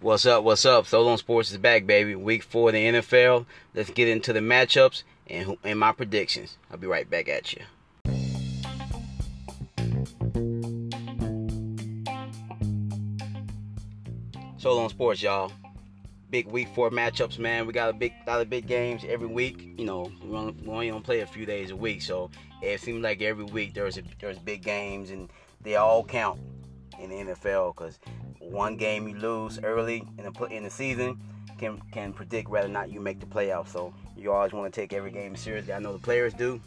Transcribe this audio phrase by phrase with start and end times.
[0.00, 0.44] What's up?
[0.44, 0.86] What's up?
[0.86, 2.14] Solo on Sports is back, baby.
[2.14, 3.46] Week four of the NFL.
[3.74, 6.56] Let's get into the matchups and, and my predictions.
[6.70, 7.62] I'll be right back at you.
[14.56, 15.50] Solo on Sports, y'all.
[16.30, 17.66] Big week four matchups, man.
[17.66, 19.74] We got a big lot of big games every week.
[19.76, 22.30] You know, we only, we only don't play a few days a week, so
[22.62, 25.28] it seems like every week there's a, there's big games and
[25.60, 26.38] they all count
[27.00, 27.98] in the NFL because
[28.40, 31.18] one game you lose early in the in the season
[31.58, 33.68] can can predict whether or not you make the playoffs.
[33.68, 35.72] So you always want to take every game seriously.
[35.72, 36.60] I know the players do.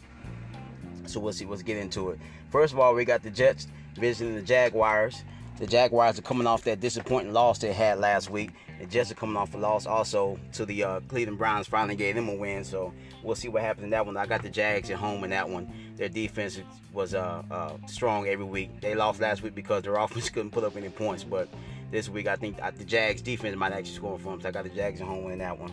[1.06, 1.46] So we'll see.
[1.46, 2.20] Let's get into it.
[2.50, 3.66] First of all, we got the Jets
[3.96, 5.24] visiting the Jaguars.
[5.62, 8.50] The Jaguars are coming off that disappointing loss they had last week.
[8.80, 11.68] The Jets are coming off a loss also to the uh, Cleveland Browns.
[11.68, 12.64] Finally gave them a win.
[12.64, 14.16] So we'll see what happens in that one.
[14.16, 15.72] I got the Jags at home in that one.
[15.94, 16.60] Their defense
[16.92, 18.80] was uh, uh, strong every week.
[18.80, 21.22] They lost last week because their offense couldn't put up any points.
[21.22, 21.48] But
[21.92, 24.40] this week, I think the Jags defense might actually score for them.
[24.40, 25.72] So I got the Jags at home in that one.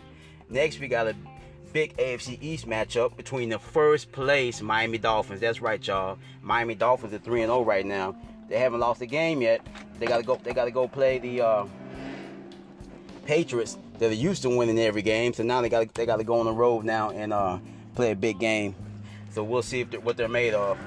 [0.52, 1.16] Next, we got a
[1.74, 5.42] big AFC East matchup between the first place Miami Dolphins.
[5.42, 6.20] That's right, y'all.
[6.44, 8.16] Miami Dolphins are 3 0 right now.
[8.50, 9.62] They haven't lost a game yet.
[10.00, 10.40] They gotta go.
[10.44, 11.66] They gotta go play the uh,
[13.26, 13.78] Patriots.
[14.00, 16.46] They're used to winning every game, so now they gotta they got to go on
[16.46, 17.60] the road now and uh,
[17.96, 18.76] play a big game.
[19.30, 20.80] So we'll see if they're, what they're made of,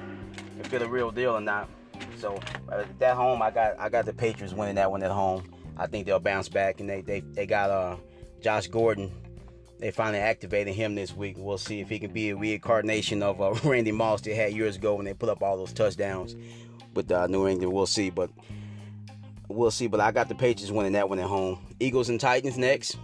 [0.59, 1.69] if they're the real deal or not.
[2.19, 5.13] So uh, at that home, I got I got the Patriots winning that one at
[5.13, 5.45] home.
[5.77, 7.97] I think they'll bounce back, and they they, they got uh,
[8.41, 9.13] Josh Gordon.
[9.79, 11.37] They finally activated him this week.
[11.39, 14.77] We'll see if he can be a reincarnation of uh, Randy Moss they had years
[14.77, 16.35] ago when they put up all those touchdowns
[16.95, 17.73] with uh, New England.
[17.73, 18.31] We'll see, but
[19.49, 19.87] we'll see.
[19.87, 21.59] But I got the Patriots winning that one at home.
[21.81, 22.97] Eagles and Titans next.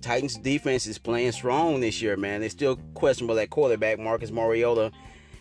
[0.00, 2.40] Titans defense is playing strong this year, man.
[2.40, 3.98] They're still questionable at quarterback.
[3.98, 4.92] Marcus Mariota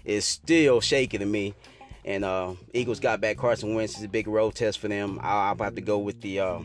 [0.06, 1.53] is still shaky to me.
[2.03, 3.98] And uh, Eagles got back Carson Wentz.
[3.98, 5.20] is a big road test for them.
[5.22, 6.59] I'll, I'll have to go with the uh,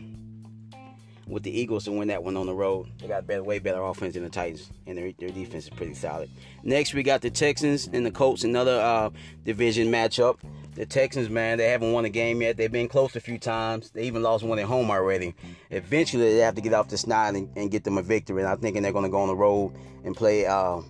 [1.27, 2.87] with the Eagles to win that one on the road.
[2.99, 5.93] They got better, way better offense than the Titans, and their, their defense is pretty
[5.93, 6.29] solid.
[6.63, 9.09] Next, we got the Texans and the Colts, another uh,
[9.43, 10.39] division matchup
[10.75, 12.55] the Texans, man, they haven't won a game yet.
[12.55, 13.91] They've been close a few times.
[13.91, 15.35] They even lost one at home already.
[15.69, 18.41] Eventually, they have to get off the snide and, and get them a victory.
[18.41, 19.73] And I'm thinking they're going to go on the road
[20.05, 20.81] and play uh,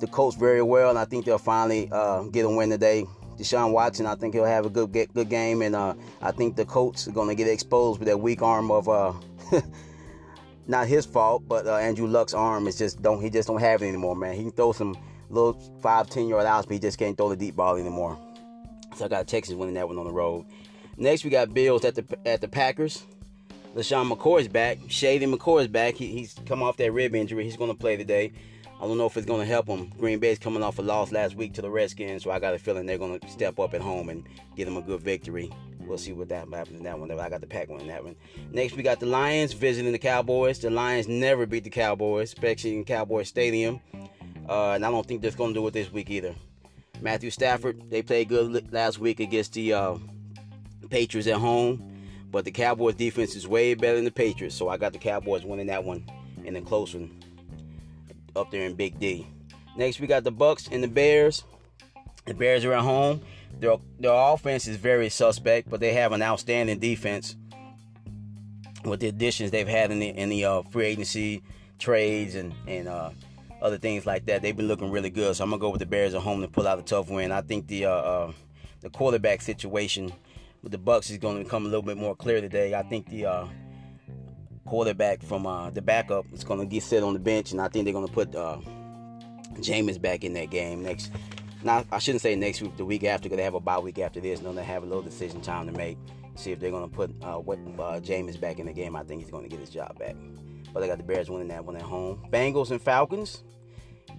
[0.00, 0.90] the Colts very well.
[0.90, 3.06] And I think they'll finally uh, get a win today.
[3.36, 6.64] Deshaun Watson, I think he'll have a good good game, and uh, I think the
[6.64, 9.12] Colts are going to get exposed with that weak arm of uh,
[10.66, 13.82] not his fault, but uh, Andrew Luck's arm is just don't he just don't have
[13.82, 14.34] it anymore, man.
[14.34, 14.96] He can throw some
[15.30, 18.18] little five ten yard outs, but he just can't throw the deep ball anymore.
[18.96, 20.46] So I got Texas winning that one on the road.
[20.96, 23.04] Next, we got Bills at the at the Packers.
[23.74, 24.78] LeSean McCoy's back.
[24.88, 25.94] Shady McCoy's back.
[25.94, 27.44] He, he's come off that rib injury.
[27.44, 28.32] He's going to play today.
[28.78, 29.90] I don't know if it's going to help them.
[29.98, 32.58] Green Bay's coming off a loss last week to the Redskins, so I got a
[32.58, 35.50] feeling they're going to step up at home and get them a good victory.
[35.80, 37.10] We'll see what that happens in that one.
[37.10, 38.16] I got the Pack winning that one.
[38.52, 40.58] Next, we got the Lions visiting the Cowboys.
[40.58, 43.80] The Lions never beat the Cowboys, especially in Cowboys Stadium.
[44.48, 46.34] Uh, and I don't think they're going to do it this week either.
[47.00, 49.96] Matthew Stafford, they played good last week against the uh,
[50.90, 51.82] Patriots at home,
[52.30, 55.44] but the Cowboys defense is way better than the Patriots, so I got the Cowboys
[55.44, 56.04] winning that one
[56.44, 57.10] in then close one
[58.36, 59.26] up there in Big D.
[59.76, 61.44] Next, we got the Bucs and the Bears.
[62.26, 63.20] The Bears are at home.
[63.60, 67.36] Their their offense is very suspect, but they have an outstanding defense
[68.84, 71.42] with the additions they've had in the in the uh, free agency
[71.78, 73.10] trades and and uh,
[73.62, 74.42] other things like that.
[74.42, 75.36] They've been looking really good.
[75.36, 77.32] So I'm gonna go with the Bears at home to pull out a tough win.
[77.32, 78.32] I think the uh, uh,
[78.80, 80.12] the quarterback situation
[80.62, 82.74] with the Bucs is going to become a little bit more clear today.
[82.74, 83.46] I think the uh,
[84.66, 87.68] quarterback from uh, the backup is going to get set on the bench, and I
[87.68, 88.58] think they're going to put uh,
[89.54, 91.10] Jameis back in that game next.
[91.62, 93.98] Not, I shouldn't say next week, the week after, because they have a bye week
[93.98, 94.42] after this.
[94.42, 95.96] No, they have a little decision time to make.
[96.34, 98.94] See if they're going to put uh, what uh, Jameis back in the game.
[98.94, 100.14] I think he's going to get his job back.
[100.72, 102.22] But I got the Bears winning that one at home.
[102.30, 103.42] Bengals and Falcons.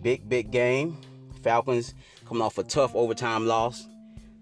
[0.01, 0.97] Big, big game.
[1.43, 1.93] Falcons
[2.25, 3.87] coming off a tough overtime loss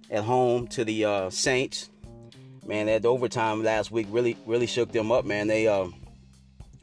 [0.09, 1.89] at home to the uh, Saints.
[2.65, 5.47] Man, that overtime last week really, really shook them up, man.
[5.47, 5.87] They uh,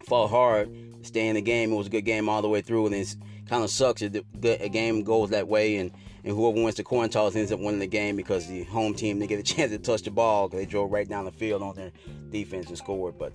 [0.06, 0.68] fought hard
[1.02, 1.72] stay in the game.
[1.72, 3.14] It was a good game all the way through, and it
[3.48, 5.90] kind of sucks if a game goes that way and,
[6.24, 9.18] and whoever wins the coin toss ends up winning the game because the home team
[9.18, 11.62] they get a chance to touch the ball because they drove right down the field
[11.62, 11.92] on their
[12.30, 13.18] defense and scored.
[13.18, 13.32] But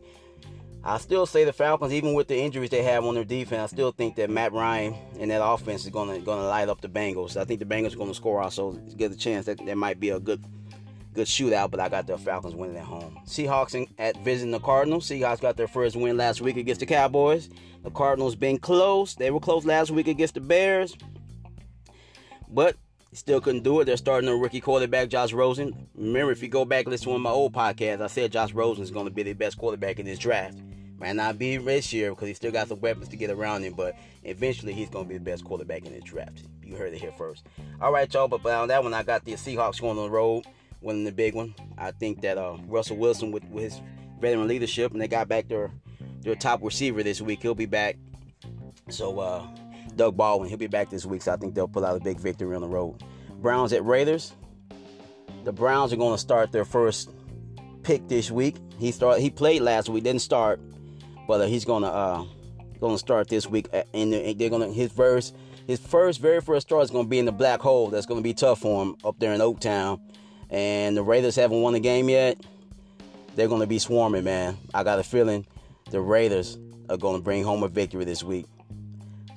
[0.84, 3.76] I still say the Falcons, even with the injuries they have on their defense, I
[3.76, 6.82] still think that Matt Ryan and that offense is going to going to light up
[6.82, 7.36] the Bengals.
[7.36, 8.72] I think the Bengals are going to score also.
[8.96, 10.44] Get a chance that there might be a good
[11.18, 13.18] good shootout, but I got the Falcons winning at home.
[13.26, 15.10] Seahawks in, at visiting the Cardinals.
[15.10, 17.50] Seahawks got their first win last week against the Cowboys.
[17.84, 19.16] The Cardinals been close.
[19.16, 20.96] They were close last week against the Bears,
[22.50, 22.76] but
[23.14, 23.86] Still couldn't do it.
[23.86, 25.88] They're starting a rookie quarterback, Josh Rosen.
[25.96, 28.32] Remember, if you go back and listen to one of my old podcasts, I said
[28.32, 30.58] Josh Rosen is going to be the best quarterback in this draft.
[31.00, 33.74] Might not be this year because he still got some weapons to get around him,
[33.74, 36.44] but eventually he's going to be the best quarterback in this draft.
[36.64, 37.48] You heard it here first.
[37.80, 38.28] All right, y'all.
[38.28, 40.46] But on that one, I got the Seahawks going on the road,
[40.82, 41.56] winning the big one.
[41.78, 43.82] I think that uh, Russell Wilson, with, with his
[44.20, 45.72] veteran leadership, and they got back their
[46.22, 47.42] their top receiver this week.
[47.42, 47.98] He'll be back.
[48.90, 49.48] So uh,
[49.96, 51.22] Doug Baldwin, he'll be back this week.
[51.22, 53.04] So I think they'll pull out a big victory on the road.
[53.42, 54.34] Browns at Raiders.
[55.44, 57.10] The Browns are going to start their first
[57.84, 58.58] pick this week.
[58.78, 60.60] He start he played last week, didn't start,
[61.28, 62.26] but uh, he's gonna uh,
[62.80, 63.68] gonna start this week.
[63.94, 65.36] And they're gonna his first
[65.66, 67.88] his first very first start is gonna be in the black hole.
[67.88, 70.02] That's gonna be tough for him up there in Oaktown.
[70.50, 72.38] And the Raiders haven't won a game yet.
[73.36, 74.58] They're gonna be swarming, man.
[74.74, 75.46] I got a feeling
[75.92, 76.58] the Raiders
[76.90, 78.46] are gonna bring home a victory this week.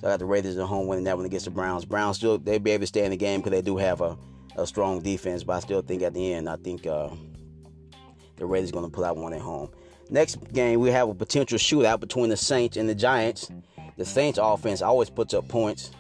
[0.00, 1.84] So I got the Raiders at home winning that one against the Browns.
[1.84, 4.16] Browns still they'll be able to stay in the game because they do have a,
[4.56, 5.44] a strong defense.
[5.44, 7.10] But I still think at the end, I think uh,
[8.36, 9.70] the Raiders are going to pull out one at home.
[10.08, 13.50] Next game, we have a potential shootout between the Saints and the Giants.
[13.96, 15.90] The Saints offense always puts up points.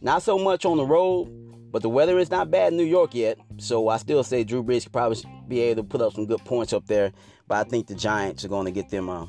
[0.00, 1.28] Not so much on the road,
[1.70, 3.38] but the weather is not bad in New York yet.
[3.58, 6.44] So I still say Drew Brees could probably be able to put up some good
[6.44, 7.12] points up there.
[7.48, 9.28] But I think the Giants are going to get them a,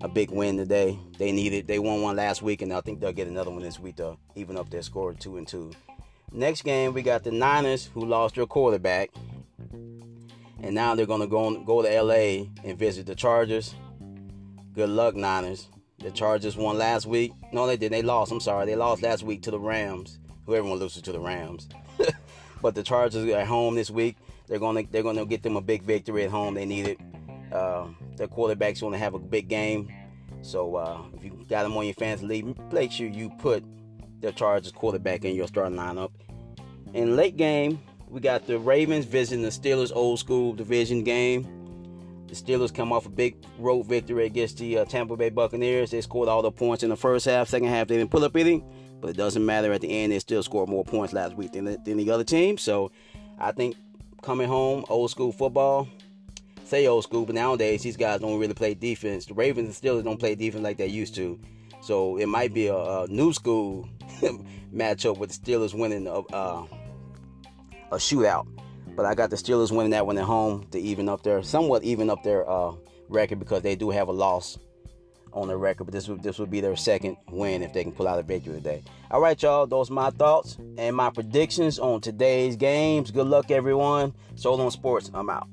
[0.00, 0.98] a big win today.
[1.18, 1.58] They needed.
[1.58, 1.66] It.
[1.66, 4.16] They won one last week, and I think they'll get another one this week to
[4.34, 5.72] even up their score two and two.
[6.32, 9.10] Next game, we got the Niners who lost their quarterback
[10.62, 13.74] and now they're gonna go on, go to LA and visit the Chargers.
[14.74, 15.68] Good luck, Niners.
[15.98, 17.32] The Chargers won last week.
[17.52, 17.92] No, they didn't.
[17.92, 18.32] They lost.
[18.32, 18.66] I'm sorry.
[18.66, 20.18] They lost last week to the Rams.
[20.46, 21.68] Who everyone loses to the Rams.
[22.62, 24.16] but the Chargers at home this week.
[24.46, 26.54] They're gonna they're gonna get them a big victory at home.
[26.54, 26.98] They need it.
[27.52, 29.92] Uh, their quarterback's want to have a big game.
[30.42, 33.64] So uh, if you got them on your fantasy league, make sure you put
[34.20, 36.10] the Chargers quarterback in your starting lineup.
[36.94, 41.59] In late game, we got the Ravens visiting the Steelers old school division game.
[42.30, 45.90] The Steelers come off a big road victory against the uh, Tampa Bay Buccaneers.
[45.90, 47.48] They scored all the points in the first half.
[47.48, 48.64] Second half, they didn't pull up anything,
[49.00, 49.72] but it doesn't matter.
[49.72, 52.22] At the end, they still scored more points last week than the, than the other
[52.22, 52.56] team.
[52.56, 52.92] So
[53.36, 53.74] I think
[54.22, 55.88] coming home, old school football.
[56.64, 59.26] Say old school, but nowadays these guys don't really play defense.
[59.26, 61.36] The Ravens and Steelers don't play defense like they used to.
[61.82, 63.88] So it might be a, a new school
[64.72, 66.62] matchup with the Steelers winning uh,
[67.90, 68.46] a shootout.
[69.00, 71.84] But I got the Steelers winning that one at home to even up their somewhat
[71.84, 72.74] even up their uh,
[73.08, 74.58] record because they do have a loss
[75.32, 75.84] on their record.
[75.84, 78.22] But this would this would be their second win if they can pull out a
[78.22, 78.82] victory today.
[79.10, 79.66] All right, y'all.
[79.66, 83.10] Those my thoughts and my predictions on today's games.
[83.10, 84.12] Good luck, everyone.
[84.34, 85.10] Soul on Sports.
[85.14, 85.48] I'm out.